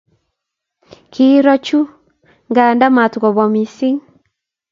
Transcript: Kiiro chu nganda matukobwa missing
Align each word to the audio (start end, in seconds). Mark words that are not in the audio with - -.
Kiiro 1.11 1.55
chu 1.65 1.79
nganda 2.49 2.85
matukobwa 2.97 3.43
missing 3.53 3.97